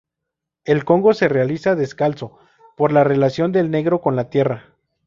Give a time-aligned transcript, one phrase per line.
[0.65, 2.39] El congo se realiza descalzo,
[2.75, 4.73] por la relación del negro con la tierra.